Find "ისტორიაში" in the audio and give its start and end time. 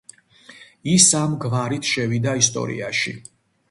2.45-3.19